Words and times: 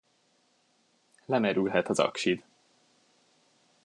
Lemerülhet 1.25 1.87
az 1.89 1.99
aksid. 1.99 2.43